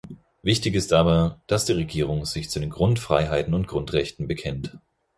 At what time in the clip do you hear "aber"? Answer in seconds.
0.93-1.39